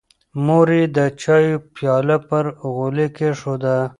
مور 0.45 0.67
یې 0.77 0.83
د 0.97 0.99
چایو 1.21 1.63
پیاله 1.75 2.17
پر 2.27 2.45
غولي 2.73 3.07
کېښوده. 3.17 3.75